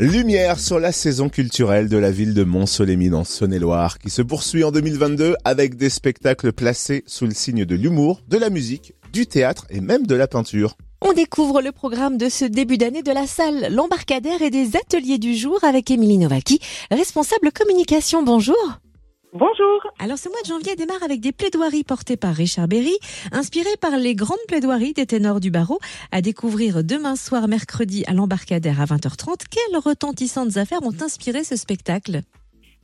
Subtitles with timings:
[0.00, 4.64] Lumière sur la saison culturelle de la ville de Mont-Solémine en Saône-et-Loire qui se poursuit
[4.64, 9.26] en 2022 avec des spectacles placés sous le signe de l'humour, de la musique, du
[9.26, 10.76] théâtre et même de la peinture.
[11.00, 15.18] On découvre le programme de ce début d'année de la salle L'embarcadère et des ateliers
[15.18, 16.58] du jour avec Émilie Novaki,
[16.90, 18.24] responsable communication.
[18.24, 18.80] Bonjour.
[19.36, 19.80] Bonjour.
[19.98, 22.96] Alors ce mois de janvier démarre avec des plaidoiries portées par Richard Berry,
[23.32, 25.80] inspirées par les grandes plaidoiries des ténors du barreau,
[26.12, 29.40] à découvrir demain soir mercredi à l'embarcadère à 20h30.
[29.50, 32.20] Quelles retentissantes affaires ont inspiré ce spectacle?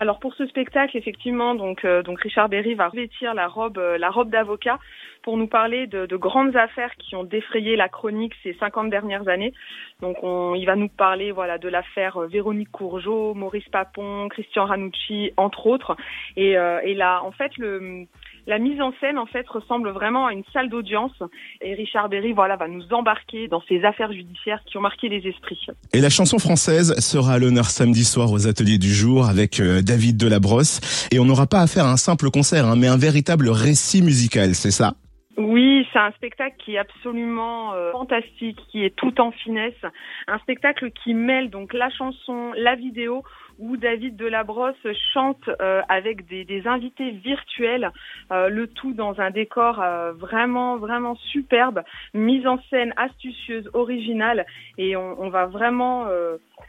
[0.00, 3.98] Alors pour ce spectacle, effectivement, donc euh, donc Richard Berry va revêtir la robe euh,
[3.98, 4.78] la robe d'avocat
[5.22, 9.28] pour nous parler de, de, grandes affaires qui ont défrayé la chronique ces 50 dernières
[9.28, 9.52] années.
[10.00, 14.64] Donc on, il va nous parler voilà de l'affaire euh, Véronique Courgeot, Maurice Papon, Christian
[14.64, 15.94] Ranucci, entre autres.
[16.36, 18.06] Et, et là, en fait, le
[18.46, 21.12] la mise en scène en fait ressemble vraiment à une salle d'audience.
[21.60, 25.26] Et Richard Berry voilà va nous embarquer dans ces affaires judiciaires qui ont marqué les
[25.28, 25.58] esprits.
[25.92, 29.82] Et la chanson française sera à l'honneur samedi soir aux ateliers du jour avec euh,
[29.82, 31.08] David Delabrosse.
[31.10, 34.54] Et on n'aura pas à faire un simple concert hein, mais un véritable récit musical,
[34.54, 34.94] c'est ça?
[35.41, 39.82] Oui, c'est un spectacle qui est absolument euh, fantastique, qui est tout en finesse.
[40.28, 43.22] Un spectacle qui mêle donc la chanson, la vidéo,
[43.58, 44.77] où David Delabrosse
[45.14, 47.91] chante euh, avec des, invités virtuels,
[48.32, 49.82] euh, le tout dans un décor
[50.14, 51.82] vraiment, vraiment superbe,
[52.12, 54.44] mise en scène astucieuse, originale,
[54.77, 56.06] et on va vraiment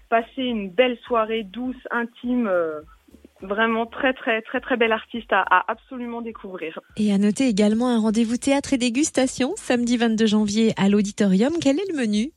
[0.10, 2.50] passer une belle soirée douce, intime
[3.42, 6.80] vraiment très très très très bel artiste à, à, absolument découvrir.
[6.98, 11.54] Et à noter également un rendez-vous théâtre et dégustation samedi 22 janvier à l'auditorium.
[11.62, 12.32] Quel est le menu?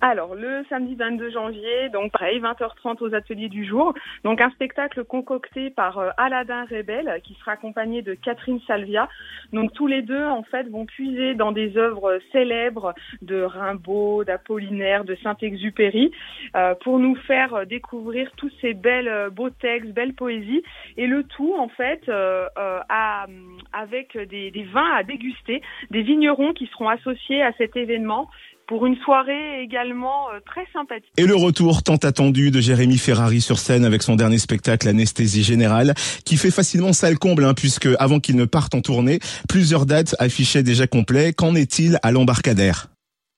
[0.00, 3.94] Alors, le samedi 22 janvier, donc pareil, 20h30 aux ateliers du jour.
[4.22, 9.08] Donc, un spectacle concocté par euh, Aladin Rebel, qui sera accompagné de Catherine Salvia.
[9.52, 15.04] Donc, tous les deux, en fait, vont puiser dans des œuvres célèbres de Rimbaud, d'Apollinaire,
[15.04, 16.12] de Saint-Exupéry,
[16.54, 20.62] euh, pour nous faire découvrir tous ces belles, euh, beaux textes, belles poésies.
[20.96, 22.46] Et le tout, en fait, euh,
[23.72, 25.60] avec des, des vins à déguster,
[25.90, 28.28] des vignerons qui seront associés à cet événement
[28.68, 31.10] pour une soirée également euh, très sympathique.
[31.16, 35.42] Et le retour tant attendu de Jérémy Ferrari sur scène avec son dernier spectacle Anesthésie
[35.42, 39.18] Générale, qui fait facilement salle comble, hein, puisque avant qu'il ne parte en tournée,
[39.48, 41.32] plusieurs dates affichaient déjà complet.
[41.32, 42.88] Qu'en est-il à l'embarcadère?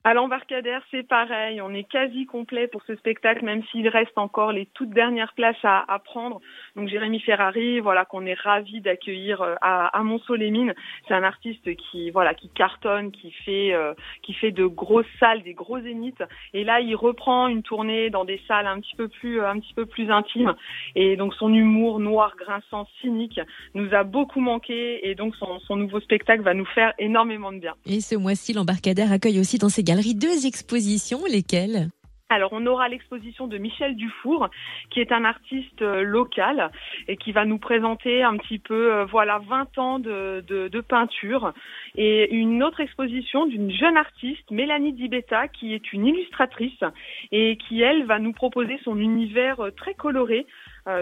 [0.02, 1.60] À l'embarcadère, c'est pareil.
[1.60, 5.62] On est quasi complet pour ce spectacle, même s'il reste encore les toutes dernières places
[5.62, 6.40] à, à prendre.
[6.74, 10.74] Donc Jérémy Ferrari, voilà, qu'on est ravi d'accueillir euh, à, à Mont-Solémine.
[11.06, 15.42] C'est un artiste qui, voilà, qui cartonne, qui fait, euh, qui fait de grosses salles,
[15.42, 16.22] des gros zéniths.
[16.54, 19.74] Et là, il reprend une tournée dans des salles un petit peu plus, un petit
[19.74, 20.54] peu plus intimes.
[20.94, 23.38] Et donc son humour noir, grinçant, cynique,
[23.74, 25.10] nous a beaucoup manqué.
[25.10, 27.74] Et donc son, son nouveau spectacle va nous faire énormément de bien.
[27.84, 31.88] Et ce mois-ci, l'embarcadère accueille aussi dans ses galerie deux expositions, lesquelles?
[32.28, 34.48] Alors on aura l'exposition de Michel Dufour,
[34.90, 36.70] qui est un artiste euh, local
[37.08, 41.52] et qui va nous présenter un petit peu, euh, voilà, 20 ans de, de, peinture.
[41.96, 46.84] Et une autre exposition d'une jeune artiste, Mélanie Dibetta, qui est une illustratrice
[47.32, 50.46] et qui, elle, va nous proposer son univers euh, très coloré